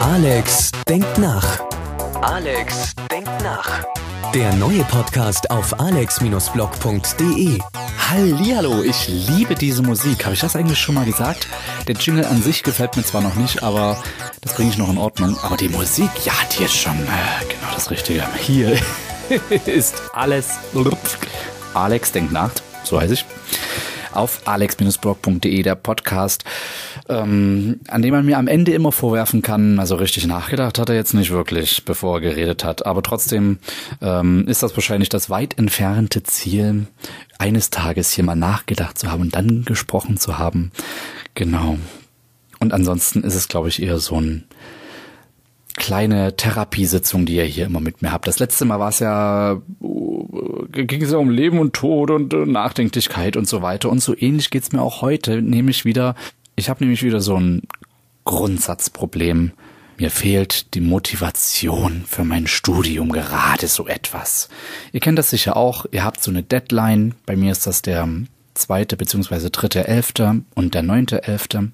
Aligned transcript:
Alex 0.00 0.72
denkt 0.88 1.18
nach. 1.18 1.60
Alex 2.20 2.92
denkt 3.10 3.30
nach. 3.44 3.84
Der 4.34 4.52
neue 4.54 4.82
Podcast 4.84 5.50
auf 5.50 5.78
alex-blog.de. 5.78 7.58
Hallihallo, 8.10 8.82
ich 8.82 9.06
liebe 9.06 9.54
diese 9.54 9.82
Musik. 9.82 10.24
Habe 10.24 10.34
ich 10.34 10.40
das 10.40 10.56
eigentlich 10.56 10.80
schon 10.80 10.96
mal 10.96 11.04
gesagt? 11.04 11.46
Der 11.86 11.94
Jingle 11.94 12.24
an 12.24 12.42
sich 12.42 12.64
gefällt 12.64 12.96
mir 12.96 13.04
zwar 13.04 13.20
noch 13.20 13.36
nicht, 13.36 13.62
aber 13.62 14.02
das 14.40 14.54
bringe 14.54 14.70
ich 14.70 14.78
noch 14.78 14.90
in 14.90 14.98
Ordnung. 14.98 15.38
Aber 15.42 15.56
die 15.56 15.68
Musik, 15.68 16.10
ja, 16.24 16.32
die 16.58 16.64
ist 16.64 16.74
schon 16.76 16.98
äh, 16.98 17.44
genau 17.44 17.72
das 17.74 17.90
Richtige. 17.90 18.24
Hier 18.36 18.78
ist 19.66 20.02
alles. 20.12 20.58
Alex 21.74 22.10
denkt 22.10 22.32
nach, 22.32 22.50
so 22.82 23.00
heiße 23.00 23.14
ich 23.14 23.24
auf 24.18 24.46
alex-blog.de, 24.46 25.62
der 25.62 25.74
Podcast, 25.76 26.44
ähm, 27.08 27.80
an 27.88 28.02
dem 28.02 28.12
man 28.12 28.26
mir 28.26 28.38
am 28.38 28.48
Ende 28.48 28.72
immer 28.72 28.92
vorwerfen 28.92 29.42
kann, 29.42 29.78
also 29.78 29.94
richtig 29.94 30.26
nachgedacht 30.26 30.78
hat 30.78 30.88
er 30.88 30.96
jetzt 30.96 31.14
nicht 31.14 31.30
wirklich, 31.30 31.84
bevor 31.84 32.16
er 32.16 32.20
geredet 32.20 32.64
hat. 32.64 32.84
Aber 32.84 33.02
trotzdem 33.02 33.58
ähm, 34.02 34.46
ist 34.48 34.62
das 34.62 34.76
wahrscheinlich 34.76 35.08
das 35.08 35.30
weit 35.30 35.56
entfernte 35.58 36.22
Ziel, 36.24 36.86
eines 37.38 37.70
Tages 37.70 38.10
hier 38.10 38.24
mal 38.24 38.34
nachgedacht 38.34 38.98
zu 38.98 39.10
haben 39.10 39.22
und 39.22 39.34
dann 39.36 39.64
gesprochen 39.64 40.16
zu 40.16 40.38
haben. 40.38 40.72
Genau. 41.34 41.78
Und 42.58 42.72
ansonsten 42.72 43.22
ist 43.22 43.36
es, 43.36 43.46
glaube 43.46 43.68
ich, 43.68 43.80
eher 43.80 43.98
so 43.98 44.20
ein 44.20 44.44
kleine 45.76 46.34
Therapiesitzung, 46.34 47.24
die 47.24 47.36
ihr 47.36 47.44
hier 47.44 47.66
immer 47.66 47.80
mit 47.80 48.02
mir 48.02 48.12
habt. 48.12 48.26
Das 48.26 48.40
letzte 48.40 48.64
Mal 48.64 48.80
war 48.80 48.88
es 48.88 48.98
ja, 48.98 49.62
ging 50.86 51.02
es 51.02 51.12
ja 51.12 51.18
um 51.18 51.30
Leben 51.30 51.58
und 51.58 51.74
Tod 51.74 52.10
und 52.10 52.32
äh, 52.32 52.46
Nachdenklichkeit 52.46 53.36
und 53.36 53.48
so 53.48 53.62
weiter. 53.62 53.90
Und 53.90 54.00
so 54.00 54.16
ähnlich 54.16 54.50
geht's 54.50 54.72
mir 54.72 54.82
auch 54.82 55.02
heute, 55.02 55.42
nämlich 55.42 55.84
wieder, 55.84 56.14
ich 56.56 56.68
habe 56.68 56.82
nämlich 56.82 57.02
wieder 57.02 57.20
so 57.20 57.36
ein 57.36 57.62
Grundsatzproblem. 58.24 59.52
Mir 59.98 60.10
fehlt 60.10 60.74
die 60.74 60.80
Motivation 60.80 62.04
für 62.06 62.24
mein 62.24 62.46
Studium 62.46 63.10
gerade 63.10 63.66
so 63.66 63.88
etwas. 63.88 64.48
Ihr 64.92 65.00
kennt 65.00 65.18
das 65.18 65.30
sicher 65.30 65.56
auch, 65.56 65.86
ihr 65.90 66.04
habt 66.04 66.22
so 66.22 66.30
eine 66.30 66.42
Deadline. 66.42 67.14
Bei 67.26 67.34
mir 67.34 67.50
ist 67.50 67.66
das 67.66 67.82
der 67.82 68.08
zweite 68.54 68.96
beziehungsweise 68.96 69.50
dritte 69.50 69.88
Elfte 69.88 70.42
und 70.54 70.74
der 70.74 70.82
neunte 70.82 71.24
Elfte. 71.24 71.72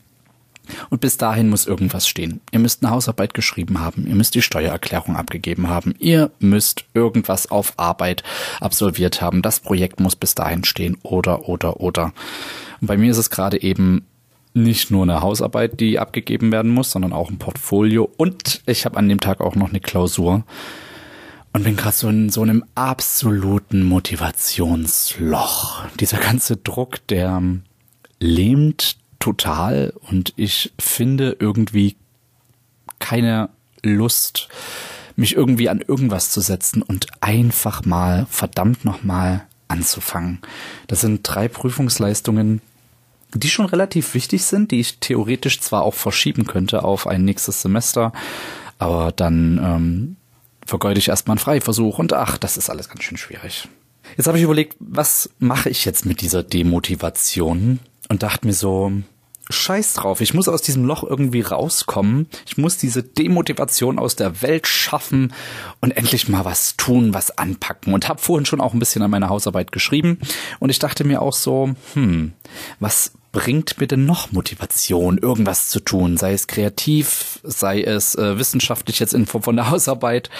Und 0.90 1.00
bis 1.00 1.16
dahin 1.16 1.50
muss 1.50 1.66
irgendwas 1.66 2.08
stehen. 2.08 2.40
Ihr 2.52 2.58
müsst 2.58 2.82
eine 2.82 2.92
Hausarbeit 2.92 3.34
geschrieben 3.34 3.80
haben, 3.80 4.06
ihr 4.06 4.14
müsst 4.14 4.34
die 4.34 4.42
Steuererklärung 4.42 5.16
abgegeben 5.16 5.68
haben, 5.68 5.94
ihr 5.98 6.30
müsst 6.38 6.84
irgendwas 6.94 7.50
auf 7.50 7.74
Arbeit 7.76 8.22
absolviert 8.60 9.20
haben. 9.20 9.42
Das 9.42 9.60
Projekt 9.60 10.00
muss 10.00 10.16
bis 10.16 10.34
dahin 10.34 10.64
stehen 10.64 10.96
oder 11.02 11.48
oder 11.48 11.80
oder. 11.80 12.12
Und 12.80 12.86
bei 12.86 12.96
mir 12.96 13.10
ist 13.10 13.18
es 13.18 13.30
gerade 13.30 13.62
eben 13.62 14.06
nicht 14.54 14.90
nur 14.90 15.02
eine 15.02 15.20
Hausarbeit, 15.20 15.80
die 15.80 15.98
abgegeben 15.98 16.52
werden 16.52 16.70
muss, 16.70 16.92
sondern 16.92 17.12
auch 17.12 17.28
ein 17.28 17.38
Portfolio 17.38 18.08
und 18.16 18.62
ich 18.66 18.84
habe 18.84 18.96
an 18.96 19.08
dem 19.08 19.20
Tag 19.20 19.40
auch 19.40 19.56
noch 19.56 19.70
eine 19.70 19.80
Klausur 19.80 20.44
und 21.52 21.64
bin 21.64 21.76
gerade 21.76 21.96
so 21.96 22.08
in 22.08 22.30
so 22.30 22.42
einem 22.42 22.64
absoluten 22.74 23.84
Motivationsloch. 23.84 25.86
Dieser 26.00 26.18
ganze 26.18 26.56
Druck, 26.56 27.06
der 27.08 27.42
lähmt 28.18 28.96
total 29.24 29.94
und 30.10 30.34
ich 30.36 30.74
finde 30.78 31.34
irgendwie 31.40 31.96
keine 32.98 33.48
Lust, 33.82 34.48
mich 35.16 35.34
irgendwie 35.34 35.70
an 35.70 35.80
irgendwas 35.80 36.28
zu 36.28 36.42
setzen 36.42 36.82
und 36.82 37.06
einfach 37.22 37.86
mal 37.86 38.26
verdammt 38.28 38.84
nochmal 38.84 39.46
anzufangen. 39.66 40.40
Das 40.88 41.00
sind 41.00 41.20
drei 41.22 41.48
Prüfungsleistungen, 41.48 42.60
die 43.32 43.48
schon 43.48 43.64
relativ 43.64 44.12
wichtig 44.12 44.44
sind, 44.44 44.72
die 44.72 44.80
ich 44.80 44.98
theoretisch 44.98 45.58
zwar 45.58 45.84
auch 45.84 45.94
verschieben 45.94 46.46
könnte 46.46 46.84
auf 46.84 47.06
ein 47.06 47.24
nächstes 47.24 47.62
Semester, 47.62 48.12
aber 48.78 49.10
dann 49.10 49.58
ähm, 49.58 50.16
vergeude 50.66 50.98
ich 50.98 51.08
erstmal 51.08 51.36
einen 51.36 51.44
Freiversuch 51.44 51.98
und 51.98 52.12
ach, 52.12 52.36
das 52.36 52.58
ist 52.58 52.68
alles 52.68 52.90
ganz 52.90 53.04
schön 53.04 53.16
schwierig. 53.16 53.68
Jetzt 54.18 54.26
habe 54.26 54.36
ich 54.36 54.44
überlegt, 54.44 54.76
was 54.80 55.30
mache 55.38 55.70
ich 55.70 55.86
jetzt 55.86 56.04
mit 56.04 56.20
dieser 56.20 56.42
Demotivation 56.42 57.78
und 58.10 58.22
dachte 58.22 58.46
mir 58.46 58.52
so, 58.52 58.92
Scheiß 59.50 59.94
drauf, 59.94 60.22
ich 60.22 60.32
muss 60.32 60.48
aus 60.48 60.62
diesem 60.62 60.84
Loch 60.84 61.04
irgendwie 61.04 61.42
rauskommen. 61.42 62.28
Ich 62.46 62.56
muss 62.56 62.78
diese 62.78 63.02
Demotivation 63.02 63.98
aus 63.98 64.16
der 64.16 64.40
Welt 64.40 64.66
schaffen 64.66 65.34
und 65.80 65.90
endlich 65.90 66.28
mal 66.28 66.46
was 66.46 66.76
tun, 66.76 67.12
was 67.12 67.36
anpacken. 67.36 67.92
Und 67.92 68.08
habe 68.08 68.20
vorhin 68.20 68.46
schon 68.46 68.62
auch 68.62 68.72
ein 68.72 68.78
bisschen 68.78 69.02
an 69.02 69.10
meiner 69.10 69.28
Hausarbeit 69.28 69.70
geschrieben. 69.70 70.18
Und 70.60 70.70
ich 70.70 70.78
dachte 70.78 71.04
mir 71.04 71.20
auch 71.20 71.34
so, 71.34 71.74
hm, 71.92 72.32
was 72.80 73.12
bringt 73.32 73.78
mir 73.78 73.86
denn 73.86 74.06
noch 74.06 74.32
Motivation, 74.32 75.18
irgendwas 75.18 75.68
zu 75.68 75.80
tun? 75.80 76.16
Sei 76.16 76.32
es 76.32 76.46
kreativ, 76.46 77.40
sei 77.42 77.82
es 77.82 78.14
äh, 78.14 78.38
wissenschaftlich 78.38 78.98
jetzt 78.98 79.12
in 79.12 79.26
Form 79.26 79.42
von 79.42 79.56
der 79.56 79.70
Hausarbeit. 79.70 80.30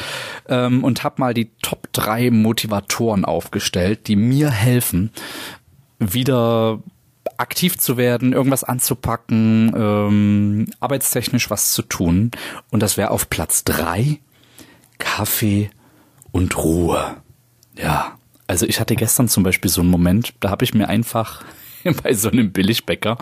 Ähm, 0.48 0.82
und 0.82 1.04
habe 1.04 1.16
mal 1.20 1.34
die 1.34 1.50
Top 1.60 1.88
drei 1.92 2.30
Motivatoren 2.30 3.26
aufgestellt, 3.26 4.08
die 4.08 4.16
mir 4.16 4.50
helfen, 4.50 5.10
wieder 5.98 6.80
aktiv 7.36 7.78
zu 7.78 7.96
werden, 7.96 8.32
irgendwas 8.32 8.64
anzupacken, 8.64 9.72
ähm, 9.76 10.66
arbeitstechnisch 10.80 11.50
was 11.50 11.72
zu 11.72 11.82
tun. 11.82 12.30
Und 12.70 12.80
das 12.80 12.96
wäre 12.96 13.10
auf 13.10 13.30
Platz 13.30 13.64
drei 13.64 14.20
Kaffee 14.98 15.70
und 16.32 16.56
Ruhe. 16.56 17.16
Ja, 17.76 18.18
also 18.46 18.66
ich 18.66 18.80
hatte 18.80 18.96
gestern 18.96 19.28
zum 19.28 19.42
Beispiel 19.42 19.70
so 19.70 19.80
einen 19.80 19.90
Moment, 19.90 20.34
da 20.40 20.50
habe 20.50 20.64
ich 20.64 20.74
mir 20.74 20.88
einfach 20.88 21.44
bei 22.02 22.14
so 22.14 22.30
einem 22.30 22.52
Billigbäcker 22.52 23.18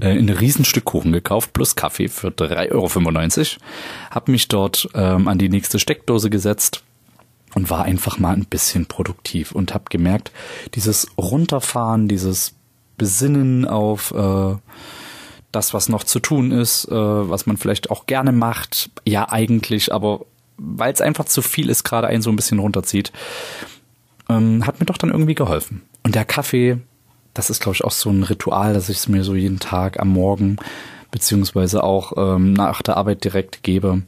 äh, 0.00 0.18
ein 0.18 0.28
Riesenstück 0.28 0.84
Kuchen 0.84 1.12
gekauft 1.12 1.52
plus 1.52 1.76
Kaffee 1.76 2.08
für 2.08 2.28
3,95 2.28 2.72
Euro. 2.72 3.64
Hab 4.10 4.28
mich 4.28 4.48
dort 4.48 4.88
ähm, 4.94 5.28
an 5.28 5.38
die 5.38 5.48
nächste 5.48 5.78
Steckdose 5.78 6.30
gesetzt 6.30 6.82
und 7.54 7.70
war 7.70 7.84
einfach 7.84 8.18
mal 8.18 8.34
ein 8.34 8.46
bisschen 8.46 8.86
produktiv 8.86 9.52
und 9.52 9.74
habe 9.74 9.84
gemerkt, 9.90 10.32
dieses 10.74 11.08
Runterfahren, 11.18 12.08
dieses 12.08 12.54
besinnen 13.00 13.66
auf 13.66 14.12
äh, 14.12 14.56
das, 15.52 15.72
was 15.72 15.88
noch 15.88 16.04
zu 16.04 16.20
tun 16.20 16.52
ist, 16.52 16.84
äh, 16.84 16.94
was 16.94 17.46
man 17.46 17.56
vielleicht 17.56 17.90
auch 17.90 18.04
gerne 18.04 18.30
macht. 18.30 18.90
Ja, 19.06 19.30
eigentlich, 19.30 19.90
aber 19.92 20.26
weil 20.58 20.92
es 20.92 21.00
einfach 21.00 21.24
zu 21.24 21.40
viel 21.40 21.70
ist, 21.70 21.82
gerade 21.82 22.08
einen 22.08 22.20
so 22.20 22.28
ein 22.28 22.36
bisschen 22.36 22.58
runterzieht, 22.58 23.10
ähm, 24.28 24.66
hat 24.66 24.80
mir 24.80 24.86
doch 24.86 24.98
dann 24.98 25.10
irgendwie 25.10 25.34
geholfen. 25.34 25.80
Und 26.02 26.14
der 26.14 26.26
Kaffee, 26.26 26.76
das 27.32 27.48
ist, 27.48 27.62
glaube 27.62 27.74
ich, 27.76 27.84
auch 27.84 27.90
so 27.90 28.10
ein 28.10 28.22
Ritual, 28.22 28.74
dass 28.74 28.90
ich 28.90 28.98
es 28.98 29.08
mir 29.08 29.24
so 29.24 29.34
jeden 29.34 29.60
Tag 29.60 29.98
am 29.98 30.08
Morgen 30.08 30.58
beziehungsweise 31.10 31.82
auch 31.82 32.12
ähm, 32.18 32.52
nach 32.52 32.82
der 32.82 32.98
Arbeit 32.98 33.24
direkt 33.24 33.62
gebe. 33.62 34.02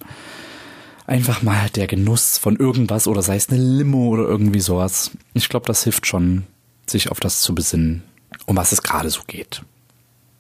Einfach 1.07 1.43
mal 1.43 1.71
der 1.71 1.87
Genuss 1.87 2.37
von 2.37 2.57
irgendwas 2.57 3.09
oder 3.09 3.23
sei 3.23 3.37
es 3.37 3.49
eine 3.49 3.59
Limo 3.59 4.09
oder 4.09 4.25
irgendwie 4.25 4.61
sowas. 4.61 5.13
Ich 5.33 5.49
glaube, 5.49 5.65
das 5.65 5.83
hilft 5.83 6.07
schon, 6.07 6.45
sich 6.87 7.11
auf 7.11 7.21
das 7.21 7.41
zu 7.41 7.55
besinnen 7.55 8.03
um 8.47 8.57
was 8.57 8.73
es 8.73 8.83
gerade 8.83 9.11
so 9.11 9.23
geht. 9.27 9.63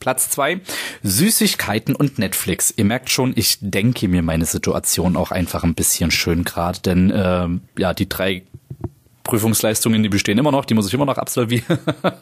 Platz 0.02 0.30
zwei 0.30 0.60
Süßigkeiten 1.04 1.94
und 1.94 2.18
Netflix. 2.18 2.74
Ihr 2.76 2.84
merkt 2.84 3.08
schon, 3.08 3.32
ich 3.36 3.58
denke 3.60 4.08
mir 4.08 4.22
meine 4.22 4.46
Situation 4.46 5.16
auch 5.16 5.30
einfach 5.30 5.62
ein 5.62 5.74
bisschen 5.74 6.10
schön 6.10 6.42
gerade, 6.42 6.80
denn 6.80 7.10
äh, 7.10 7.48
ja, 7.78 7.94
die 7.94 8.08
drei 8.08 8.42
Prüfungsleistungen, 9.22 10.02
die 10.02 10.08
bestehen 10.08 10.38
immer 10.38 10.50
noch, 10.50 10.64
die 10.64 10.74
muss 10.74 10.88
ich 10.88 10.94
immer 10.94 11.06
noch 11.06 11.18
absolvieren. 11.18 11.78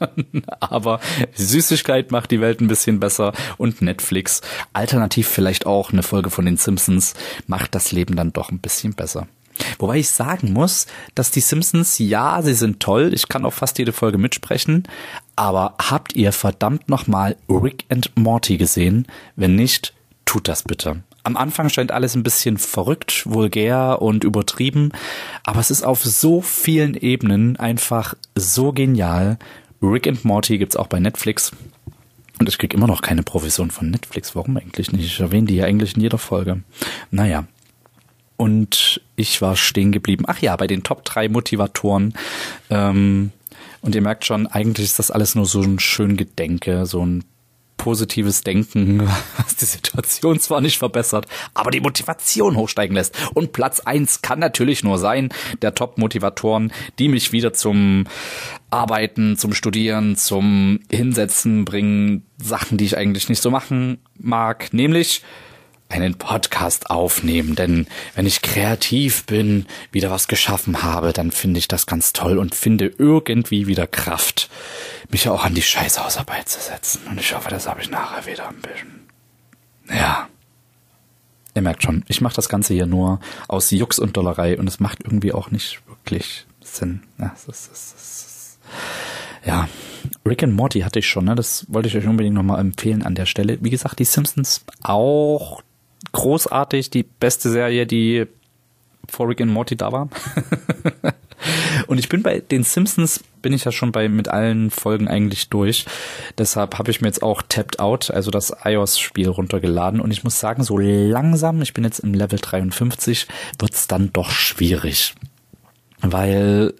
Aber 0.60 1.00
Süßigkeit 1.34 2.10
macht 2.10 2.30
die 2.30 2.40
Welt 2.40 2.60
ein 2.60 2.68
bisschen 2.68 3.00
besser 3.00 3.32
und 3.56 3.80
Netflix, 3.80 4.42
alternativ 4.72 5.28
vielleicht 5.28 5.66
auch 5.66 5.92
eine 5.92 6.02
Folge 6.02 6.30
von 6.30 6.44
den 6.44 6.56
Simpsons, 6.56 7.14
macht 7.46 7.74
das 7.74 7.92
Leben 7.92 8.16
dann 8.16 8.32
doch 8.32 8.50
ein 8.50 8.58
bisschen 8.58 8.92
besser. 8.92 9.26
Wobei 9.78 9.98
ich 9.98 10.10
sagen 10.10 10.52
muss, 10.52 10.86
dass 11.14 11.30
die 11.30 11.40
Simpsons, 11.40 11.98
ja, 11.98 12.40
sie 12.42 12.54
sind 12.54 12.80
toll, 12.80 13.12
ich 13.12 13.28
kann 13.28 13.44
auch 13.44 13.52
fast 13.52 13.78
jede 13.78 13.92
Folge 13.92 14.18
mitsprechen, 14.18 14.84
aber 15.40 15.72
habt 15.78 16.16
ihr 16.16 16.32
verdammt 16.32 16.90
nochmal 16.90 17.34
Rick 17.48 17.86
and 17.88 18.14
Morty 18.14 18.58
gesehen? 18.58 19.06
Wenn 19.36 19.54
nicht, 19.54 19.94
tut 20.26 20.48
das 20.48 20.64
bitte. 20.64 21.02
Am 21.22 21.38
Anfang 21.38 21.70
scheint 21.70 21.92
alles 21.92 22.14
ein 22.14 22.22
bisschen 22.22 22.58
verrückt, 22.58 23.22
vulgär 23.24 24.02
und 24.02 24.22
übertrieben, 24.22 24.92
aber 25.42 25.60
es 25.60 25.70
ist 25.70 25.82
auf 25.82 26.04
so 26.04 26.42
vielen 26.42 26.94
Ebenen 26.94 27.56
einfach 27.56 28.12
so 28.34 28.72
genial. 28.72 29.38
Rick 29.80 30.06
and 30.08 30.26
Morty 30.26 30.58
gibt's 30.58 30.76
auch 30.76 30.88
bei 30.88 31.00
Netflix. 31.00 31.52
Und 32.38 32.46
ich 32.46 32.58
krieg 32.58 32.74
immer 32.74 32.86
noch 32.86 33.00
keine 33.00 33.22
Provision 33.22 33.70
von 33.70 33.90
Netflix. 33.90 34.36
Warum 34.36 34.58
eigentlich 34.58 34.92
nicht? 34.92 35.06
Ich 35.06 35.20
erwähne 35.20 35.46
die 35.46 35.56
ja 35.56 35.64
eigentlich 35.64 35.94
in 35.94 36.02
jeder 36.02 36.18
Folge. 36.18 36.64
Naja, 37.10 37.46
und 38.36 39.00
ich 39.16 39.40
war 39.40 39.56
stehen 39.56 39.90
geblieben. 39.90 40.24
Ach 40.26 40.40
ja, 40.40 40.54
bei 40.56 40.66
den 40.66 40.82
Top 40.82 41.02
3 41.06 41.30
Motivatoren. 41.30 42.12
Ähm, 42.68 43.32
und 43.82 43.94
ihr 43.94 44.02
merkt 44.02 44.24
schon, 44.24 44.46
eigentlich 44.46 44.86
ist 44.86 44.98
das 44.98 45.10
alles 45.10 45.34
nur 45.34 45.46
so 45.46 45.62
ein 45.62 45.78
schön 45.78 46.16
Gedenke, 46.16 46.86
so 46.86 47.04
ein 47.04 47.24
positives 47.80 48.42
Denken, 48.42 49.00
was 49.38 49.56
die 49.56 49.64
Situation 49.64 50.38
zwar 50.38 50.60
nicht 50.60 50.78
verbessert, 50.78 51.26
aber 51.54 51.70
die 51.70 51.80
Motivation 51.80 52.56
hochsteigen 52.56 52.94
lässt. 52.94 53.16
Und 53.34 53.52
Platz 53.52 53.80
eins 53.80 54.20
kann 54.20 54.38
natürlich 54.38 54.84
nur 54.84 54.98
sein, 54.98 55.30
der 55.62 55.74
Top-Motivatoren, 55.74 56.72
die 56.98 57.08
mich 57.08 57.32
wieder 57.32 57.54
zum 57.54 58.04
Arbeiten, 58.68 59.38
zum 59.38 59.54
Studieren, 59.54 60.16
zum 60.16 60.80
Hinsetzen 60.90 61.64
bringen, 61.64 62.26
Sachen, 62.36 62.76
die 62.76 62.84
ich 62.84 62.98
eigentlich 62.98 63.30
nicht 63.30 63.42
so 63.42 63.50
machen 63.50 63.98
mag, 64.18 64.72
nämlich 64.74 65.22
einen 65.90 66.14
Podcast 66.14 66.88
aufnehmen, 66.88 67.56
denn 67.56 67.86
wenn 68.14 68.26
ich 68.26 68.42
kreativ 68.42 69.26
bin, 69.26 69.66
wieder 69.92 70.10
was 70.10 70.28
geschaffen 70.28 70.82
habe, 70.82 71.12
dann 71.12 71.32
finde 71.32 71.58
ich 71.58 71.68
das 71.68 71.86
ganz 71.86 72.12
toll 72.12 72.38
und 72.38 72.54
finde 72.54 72.92
irgendwie 72.98 73.66
wieder 73.66 73.86
Kraft, 73.86 74.48
mich 75.10 75.28
auch 75.28 75.44
an 75.44 75.54
die 75.54 75.62
Scheißhausarbeit 75.62 76.48
zu 76.48 76.60
setzen. 76.60 77.02
Und 77.08 77.18
ich 77.18 77.34
hoffe, 77.34 77.50
das 77.50 77.68
habe 77.68 77.80
ich 77.80 77.90
nachher 77.90 78.24
wieder 78.30 78.48
ein 78.48 78.60
bisschen. 78.60 79.08
Ja. 79.88 80.28
Ihr 81.54 81.62
merkt 81.62 81.82
schon, 81.82 82.04
ich 82.06 82.20
mache 82.20 82.36
das 82.36 82.48
Ganze 82.48 82.74
hier 82.74 82.86
nur 82.86 83.18
aus 83.48 83.72
Jux 83.72 83.98
und 83.98 84.16
Dollerei 84.16 84.56
und 84.56 84.68
es 84.68 84.78
macht 84.78 85.02
irgendwie 85.02 85.32
auch 85.32 85.50
nicht 85.50 85.80
wirklich 85.88 86.46
Sinn. 86.60 87.02
Ja, 87.18 87.34
das 87.34 87.48
ist, 87.48 87.70
das 87.72 87.92
ist, 87.92 88.58
ja. 89.44 89.68
Rick 90.24 90.44
and 90.44 90.54
Morty 90.54 90.80
hatte 90.80 91.00
ich 91.00 91.08
schon, 91.08 91.24
ne? 91.24 91.34
Das 91.34 91.66
wollte 91.68 91.88
ich 91.88 91.96
euch 91.96 92.06
unbedingt 92.06 92.36
nochmal 92.36 92.60
empfehlen 92.60 93.02
an 93.02 93.16
der 93.16 93.26
Stelle. 93.26 93.58
Wie 93.60 93.70
gesagt, 93.70 93.98
die 93.98 94.04
Simpsons 94.04 94.64
auch 94.82 95.62
großartig, 96.12 96.90
die 96.90 97.02
beste 97.02 97.50
Serie, 97.50 97.86
die 97.86 98.26
vor 99.08 99.28
Rick 99.28 99.40
and 99.40 99.52
Morty 99.52 99.76
da 99.76 99.92
war. 99.92 100.08
Und 101.86 101.98
ich 101.98 102.08
bin 102.08 102.22
bei 102.22 102.40
den 102.40 102.64
Simpsons, 102.64 103.24
bin 103.40 103.52
ich 103.52 103.64
ja 103.64 103.72
schon 103.72 103.92
bei 103.92 104.08
mit 104.08 104.28
allen 104.28 104.70
Folgen 104.70 105.08
eigentlich 105.08 105.48
durch. 105.48 105.86
Deshalb 106.36 106.78
habe 106.78 106.90
ich 106.90 107.00
mir 107.00 107.08
jetzt 107.08 107.22
auch 107.22 107.42
Tapped 107.48 107.80
Out, 107.80 108.10
also 108.10 108.30
das 108.30 108.52
iOS-Spiel 108.64 109.28
runtergeladen. 109.28 110.00
Und 110.00 110.10
ich 110.10 110.22
muss 110.22 110.38
sagen, 110.38 110.62
so 110.62 110.76
langsam, 110.78 111.62
ich 111.62 111.72
bin 111.72 111.84
jetzt 111.84 112.00
im 112.00 112.14
Level 112.14 112.38
53, 112.38 113.26
wird's 113.58 113.88
dann 113.88 114.12
doch 114.12 114.30
schwierig. 114.30 115.14
Weil 116.02 116.74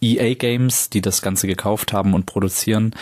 EA 0.00 0.34
Games, 0.34 0.90
die 0.90 1.00
das 1.00 1.22
Ganze 1.22 1.46
gekauft 1.46 1.92
haben 1.92 2.14
und 2.14 2.26
produzieren, 2.26 2.94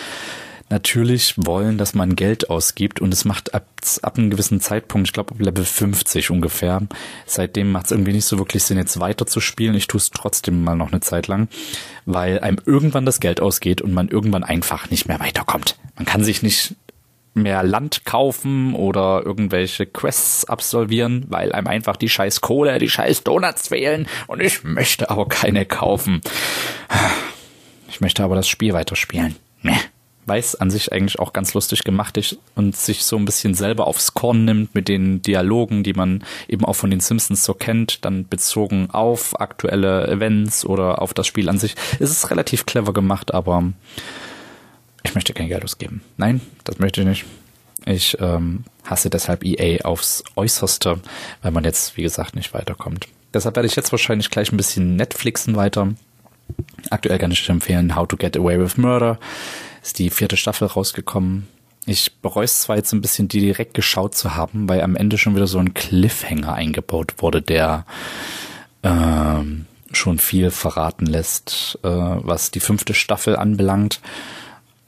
natürlich 0.71 1.35
wollen, 1.37 1.79
dass 1.79 1.95
man 1.95 2.17
Geld 2.17 2.51
ausgibt 2.51 3.01
und 3.01 3.13
es 3.13 3.25
macht 3.25 3.55
ab, 3.55 3.67
ab 4.03 4.19
einem 4.19 4.31
gewissen 4.31 4.61
Zeitpunkt, 4.61 5.09
ich 5.09 5.13
glaube 5.13 5.35
Level 5.43 5.65
50 5.65 6.31
ungefähr, 6.31 6.83
seitdem 7.27 7.71
macht 7.71 7.87
es 7.87 7.93
irgendwie 7.93 8.13
nicht 8.13 8.25
so 8.25 8.39
wirklich 8.39 8.65
Sinn, 8.65 8.79
jetzt 8.79 8.99
weiter 9.01 9.27
zu 9.27 9.41
spielen. 9.41 9.75
Ich 9.75 9.87
tue 9.87 9.99
es 9.99 10.11
trotzdem 10.11 10.65
mal 10.65 10.77
noch 10.77 10.91
eine 10.91 11.01
Zeit 11.01 11.27
lang, 11.27 11.49
weil 12.07 12.41
einem 12.41 12.59
irgendwann 12.65 13.07
das 13.07 13.21
Geld 13.21 13.41
ausgeht 13.41 13.83
und 13.83 13.93
man 13.93 14.09
irgendwann 14.09 14.45
einfach 14.45 14.91
nicht 14.91 15.07
mehr 15.07 15.21
weiterkommt. 15.21 15.77
Man 15.97 16.07
kann 16.07 16.25
sich 16.25 16.43
nicht 16.43 16.75
mehr 17.35 17.63
Land 17.65 18.05
kaufen 18.05 18.75
oder 18.75 19.23
irgendwelche 19.25 19.87
Quests 19.87 20.45
absolvieren, 20.45 21.25
weil 21.29 21.53
einem 21.53 21.67
einfach 21.67 21.97
die 21.97 22.09
scheiß 22.09 22.41
Kohle, 22.41 22.79
die 22.79 22.89
scheiß 22.89 23.25
Donuts 23.25 23.69
fehlen 23.69 24.07
und 24.29 24.41
ich 24.41 24.63
möchte 24.63 25.11
aber 25.11 25.29
keine 25.29 25.67
kaufen. 25.67 26.21
Ich 27.89 28.01
möchte 28.01 28.23
aber 28.23 28.37
das 28.37 28.49
Spiel 28.49 28.73
weiterspielen. 28.73 29.37
Meh 29.63 29.79
weiß 30.27 30.57
an 30.57 30.71
sich 30.71 30.93
eigentlich 30.93 31.19
auch 31.19 31.33
ganz 31.33 31.55
lustig 31.55 31.85
gemacht 31.85 32.17
ist 32.17 32.39
und 32.55 32.77
sich 32.77 33.05
so 33.05 33.17
ein 33.17 33.25
bisschen 33.25 33.55
selber 33.55 33.87
aufs 33.87 34.15
Korn 34.15 34.45
nimmt 34.45 34.75
mit 34.75 34.89
den 34.89 35.23
Dialogen, 35.23 35.83
die 35.83 35.93
man 35.93 36.25
eben 36.49 36.65
auch 36.65 36.75
von 36.75 36.91
den 36.91 37.01
Simpsons 37.01 37.45
so 37.45 37.55
kennt, 37.55 38.05
dann 38.05 38.27
bezogen 38.29 38.91
auf 38.91 39.41
aktuelle 39.41 40.09
Events 40.09 40.65
oder 40.65 41.03
auf 41.03 41.15
das 41.15 41.27
Spiel 41.27 41.49
an 41.49 41.59
sich. 41.59 41.75
Es 41.99 42.11
ist 42.11 42.31
relativ 42.31 42.67
clever 42.67 42.93
gemacht, 42.93 43.35
aber 43.35 43.73
ich 45.03 45.15
möchte 45.15 45.35
kein 45.35 45.49
Geld 45.49 45.65
ausgeben. 45.65 46.03
Nein, 46.17 46.41
das 46.65 46.79
möchte 46.79 47.03
ich 47.03 47.07
nicht. 47.07 47.25
Ich 47.87 48.17
ähm, 48.21 48.65
hasse 48.85 49.11
deshalb 49.11 49.45
EA 49.45 49.85
aufs 49.85 50.25
Äußerste, 50.37 51.01
weil 51.43 51.53
man 51.53 51.65
jetzt, 51.65 51.97
wie 51.97 52.03
gesagt, 52.03 52.35
nicht 52.35 52.55
weiterkommt. 52.55 53.09
Deshalb 53.35 53.57
werde 53.57 53.67
ich 53.67 53.77
jetzt 53.77 53.93
wahrscheinlich 53.93 54.31
gleich 54.31 54.53
ein 54.53 54.57
bisschen 54.57 54.97
Netflixen 54.97 55.57
weiter. 55.57 55.89
Aktuell 56.91 57.19
kann 57.19 57.31
ich 57.31 57.49
empfehlen 57.49 57.97
How 57.97 58.07
to 58.07 58.17
Get 58.17 58.37
Away 58.37 58.59
with 58.59 58.77
Murder 58.77 59.19
ist 59.85 59.99
die 59.99 60.11
vierte 60.11 60.37
Staffel 60.37 60.67
rausgekommen. 60.67 61.47
Ich 61.87 62.17
bereue 62.23 62.45
es 62.45 62.63
zwar 62.63 62.77
jetzt 62.77 62.93
ein 62.93 63.03
bisschen, 63.03 63.29
die 63.29 63.41
direkt 63.41 63.75
geschaut 63.75 64.15
zu 64.15 64.35
haben, 64.35 64.69
weil 64.69 64.81
am 64.81 64.97
Ende 64.97 65.19
schon 65.19 65.37
wieder 65.37 65.47
so 65.47 65.59
ein 65.59 65.75
Cliffhanger 65.75 66.55
eingebaut 66.55 67.17
wurde, 67.19 67.43
der 67.43 67.85
äh, 68.81 69.43
schon 69.93 70.19
viel 70.19 70.51
verraten 70.51 71.05
lässt, 71.05 71.79
äh, 71.83 71.89
was 71.89 72.51
die 72.51 72.61
fünfte 72.61 72.95
Staffel 72.95 73.37
anbelangt. 73.37 74.01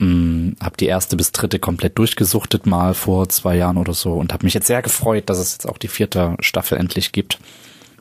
Ähm, 0.01 0.57
hab 0.61 0.79
die 0.79 0.87
erste 0.87 1.17
bis 1.17 1.33
dritte 1.33 1.59
komplett 1.59 1.99
durchgesuchtet 1.99 2.65
mal 2.65 2.95
vor 2.95 3.29
zwei 3.29 3.57
Jahren 3.57 3.77
oder 3.77 3.93
so 3.93 4.15
und 4.15 4.33
habe 4.33 4.47
mich 4.47 4.55
jetzt 4.55 4.67
sehr 4.67 4.81
gefreut, 4.81 5.29
dass 5.29 5.39
es 5.39 5.53
jetzt 5.53 5.69
auch 5.69 5.79
die 5.79 5.89
vierte 5.89 6.37
Staffel 6.41 6.79
endlich 6.79 7.13
gibt. 7.13 7.39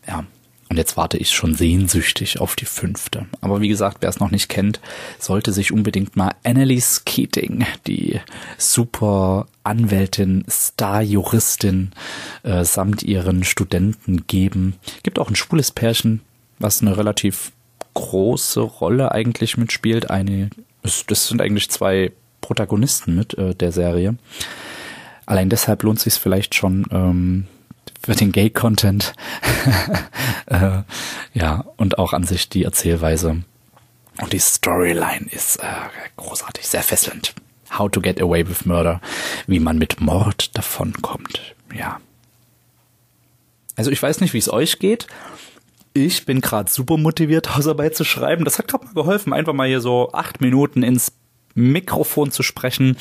Ja, 0.07 0.23
und 0.69 0.77
jetzt 0.77 0.97
warte 0.97 1.17
ich 1.17 1.31
schon 1.31 1.53
sehnsüchtig 1.53 2.39
auf 2.39 2.55
die 2.55 2.65
fünfte. 2.65 3.27
Aber 3.41 3.61
wie 3.61 3.67
gesagt, 3.67 3.97
wer 4.01 4.09
es 4.09 4.19
noch 4.19 4.31
nicht 4.31 4.49
kennt, 4.49 4.79
sollte 5.19 5.51
sich 5.51 5.71
unbedingt 5.71 6.15
mal 6.15 6.33
Annelies 6.43 7.05
Keating, 7.05 7.65
die 7.85 8.19
super 8.57 9.47
Anwältin, 9.63 10.43
Star-Juristin 10.49 11.91
äh, 12.43 12.63
samt 12.63 13.03
ihren 13.03 13.43
Studenten 13.43 14.25
geben. 14.25 14.75
Gibt 15.03 15.19
auch 15.19 15.29
ein 15.29 15.35
schwules 15.35 15.71
Pärchen, 15.71 16.21
was 16.57 16.81
eine 16.81 16.97
relativ 16.97 17.51
große 17.93 18.61
Rolle 18.61 19.11
eigentlich 19.11 19.57
mitspielt. 19.57 20.09
Eine, 20.09 20.49
das 20.81 21.27
sind 21.27 21.41
eigentlich 21.41 21.69
zwei 21.69 22.11
Protagonisten 22.41 23.15
mit 23.15 23.37
äh, 23.37 23.53
der 23.53 23.71
Serie. 23.71 24.15
Allein 25.25 25.49
deshalb 25.49 25.83
lohnt 25.83 25.99
sich 25.99 26.13
vielleicht 26.15 26.53
schon, 26.53 26.85
ähm, 26.91 27.47
für 28.05 28.15
den 28.15 28.31
Gay-Content. 28.31 29.13
äh, 30.45 30.83
ja, 31.33 31.65
und 31.77 31.97
auch 31.97 32.13
an 32.13 32.23
sich 32.23 32.49
die 32.49 32.63
Erzählweise. 32.63 33.41
Und 34.21 34.31
die 34.31 34.39
Storyline 34.39 35.27
ist 35.31 35.57
äh, 35.57 35.65
großartig, 36.15 36.67
sehr 36.67 36.83
fesselnd. 36.83 37.33
How 37.77 37.89
to 37.89 37.99
get 37.99 38.21
away 38.21 38.47
with 38.47 38.65
murder, 38.65 39.01
wie 39.47 39.59
man 39.59 39.77
mit 39.77 39.99
Mord 39.99 40.55
davonkommt. 40.55 41.55
Ja. 41.75 41.99
Also 43.75 43.91
ich 43.91 44.01
weiß 44.01 44.21
nicht, 44.21 44.33
wie 44.33 44.37
es 44.37 44.53
euch 44.53 44.79
geht. 44.79 45.07
Ich 45.93 46.25
bin 46.25 46.41
gerade 46.41 46.69
super 46.69 46.97
motiviert, 46.97 47.55
Hausarbeit 47.55 47.95
zu 47.95 48.03
schreiben. 48.03 48.45
Das 48.45 48.59
hat 48.59 48.67
gerade 48.67 48.85
mal 48.85 48.93
geholfen, 48.93 49.33
einfach 49.33 49.53
mal 49.53 49.67
hier 49.67 49.81
so 49.81 50.11
acht 50.13 50.41
Minuten 50.41 50.83
ins 50.83 51.11
Mikrofon 51.55 52.31
zu 52.31 52.43
sprechen 52.43 52.97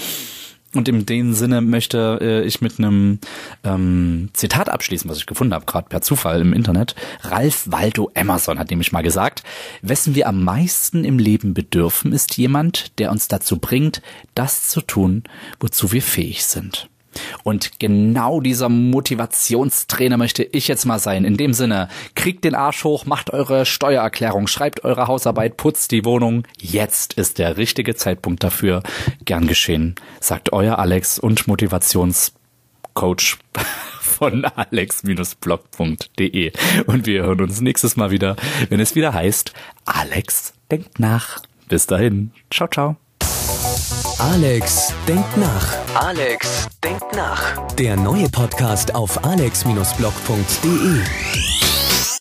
und 0.75 0.89
in 0.89 1.07
dem 1.07 1.35
Sinne 1.35 1.61
möchte 1.61 2.19
äh, 2.21 2.43
ich 2.45 2.61
mit 2.61 2.79
einem 2.79 3.19
ähm, 3.63 4.31
Zitat 4.33 4.69
abschließen, 4.69 5.09
was 5.11 5.19
ich 5.19 5.27
gefunden 5.27 5.55
habe, 5.55 5.67
gerade 5.67 5.89
per 5.89 6.03
Zufall 6.03 6.41
im 6.41 6.53
Internet. 6.53 6.95
Ralph 7.23 7.71
Waldo 7.71 8.11
Emerson 8.15 8.59
hat 8.59 8.71
nämlich 8.71 8.93
mal 8.93 9.03
gesagt, 9.03 9.43
wessen 9.83 10.15
wir 10.15 10.29
am 10.29 10.43
meisten 10.45 11.05
im 11.05 11.19
Leben 11.19 11.55
bedürfen, 11.55 12.13
ist 12.13 12.37
jemand, 12.37 12.99
der 12.99 13.11
uns 13.11 13.29
dazu 13.29 13.59
bringt, 13.59 14.03
das 14.35 14.69
zu 14.69 14.81
tun, 14.81 15.25
wozu 15.61 15.93
wir 15.93 16.03
fähig 16.03 16.45
sind. 16.45 16.89
Und 17.43 17.79
genau 17.79 18.41
dieser 18.41 18.69
Motivationstrainer 18.69 20.17
möchte 20.17 20.43
ich 20.43 20.69
jetzt 20.69 20.85
mal 20.85 20.99
sein. 20.99 21.25
In 21.25 21.37
dem 21.37 21.53
Sinne, 21.53 21.89
kriegt 22.15 22.45
den 22.45 22.55
Arsch 22.55 22.85
hoch, 22.85 23.07
macht 23.07 23.31
eure 23.31 23.67
Steuererklärung, 23.67 24.47
schreibt 24.47 24.85
eure 24.85 25.07
Hausarbeit, 25.07 25.57
putzt 25.57 25.93
die 25.93 26.05
Wohnung. 26.05 26.47
Jetzt 26.59 27.15
ist 27.15 27.39
der 27.39 27.57
richtige 27.57 27.95
Zeitpunkt 27.95 28.45
dafür. 28.45 28.83
Gern 29.25 29.47
geschehen, 29.47 29.95
sagt 30.21 30.53
euer 30.53 30.79
Alex 30.79 31.19
und 31.19 31.47
Motivationscoach 31.47 33.39
von 34.01 34.45
alex-blog.de. 34.45 36.53
Und 36.87 37.07
wir 37.07 37.23
hören 37.23 37.41
uns 37.41 37.61
nächstes 37.61 37.97
Mal 37.97 38.11
wieder, 38.11 38.37
wenn 38.69 38.81
es 38.81 38.95
wieder 38.95 39.13
heißt, 39.13 39.53
Alex 39.85 40.55
denkt 40.71 41.01
nach. 41.01 41.43
Bis 41.69 41.87
dahin. 41.87 42.33
Ciao, 42.51 42.69
ciao. 42.69 43.04
Alex 44.19 44.93
denkt 45.09 45.37
nach. 45.37 45.67
Alex 45.95 46.69
denkt 46.83 47.15
nach. 47.15 47.57
Der 47.75 47.97
neue 47.97 48.29
Podcast 48.29 48.95
auf 48.95 49.25
alex-blog.de. 49.25 51.54